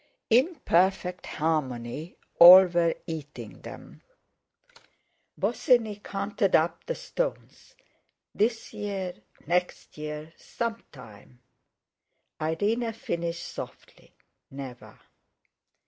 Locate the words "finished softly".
12.93-14.11